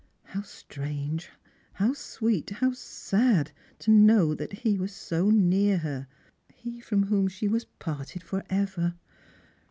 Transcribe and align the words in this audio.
How 0.23 0.41
strange, 0.41 1.29
how 1.73 1.93
sweet, 1.93 2.49
how 2.49 2.71
sad 2.71 3.51
to 3.77 3.91
know 3.91 4.35
he 4.51 4.75
was 4.75 4.95
so 4.95 5.29
near 5.29 5.77
her— 5.77 6.07
he 6.55 6.79
from 6.79 7.03
whom 7.03 7.27
she 7.27 7.47
was 7.47 7.65
parted 7.65 8.23
for 8.23 8.43
ever 8.49 8.95